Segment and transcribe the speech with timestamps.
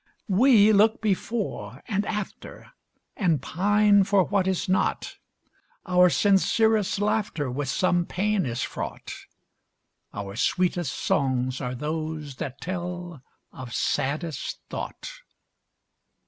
[0.33, 2.71] We look before and after,
[3.15, 5.17] And pine for what is not:
[5.85, 9.13] Our sincerest laughter With some pain is fraught;
[10.11, 13.21] Our sweetest songs are those that tell
[13.53, 15.11] of saddest thought.